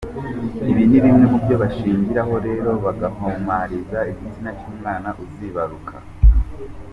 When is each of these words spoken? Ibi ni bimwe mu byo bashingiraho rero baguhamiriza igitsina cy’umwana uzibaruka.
Ibi 0.69 0.83
ni 0.89 0.99
bimwe 1.03 1.25
mu 1.31 1.37
byo 1.43 1.55
bashingiraho 1.61 2.35
rero 2.47 2.69
baguhamiriza 2.83 3.99
igitsina 4.11 4.51
cy’umwana 4.59 5.09
uzibaruka. 5.23 5.95